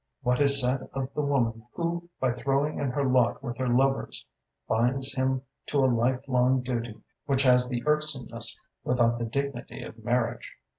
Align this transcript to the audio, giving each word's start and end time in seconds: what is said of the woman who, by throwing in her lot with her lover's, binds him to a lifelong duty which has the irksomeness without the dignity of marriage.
what 0.23 0.41
is 0.41 0.59
said 0.59 0.89
of 0.93 1.13
the 1.13 1.21
woman 1.21 1.67
who, 1.73 2.09
by 2.19 2.33
throwing 2.33 2.79
in 2.79 2.89
her 2.89 3.03
lot 3.07 3.43
with 3.43 3.55
her 3.57 3.67
lover's, 3.69 4.25
binds 4.67 5.13
him 5.13 5.43
to 5.67 5.85
a 5.85 5.85
lifelong 5.85 6.59
duty 6.63 6.99
which 7.27 7.43
has 7.43 7.67
the 7.67 7.83
irksomeness 7.85 8.59
without 8.83 9.19
the 9.19 9.25
dignity 9.25 9.83
of 9.83 10.03
marriage. 10.03 10.55